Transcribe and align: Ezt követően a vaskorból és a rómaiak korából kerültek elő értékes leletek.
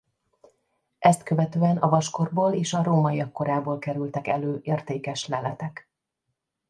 Ezt 0.99 1.23
követően 1.23 1.77
a 1.77 1.89
vaskorból 1.89 2.53
és 2.53 2.73
a 2.73 2.83
rómaiak 2.83 3.31
korából 3.31 3.79
kerültek 3.79 4.27
elő 4.27 4.59
értékes 4.63 5.27
leletek. 5.27 5.89